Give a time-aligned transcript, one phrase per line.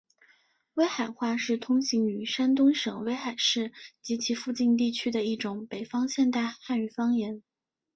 [0.73, 7.43] 威海话是通行于山东省威海市及其附近地区的一种北方现代汉语方言。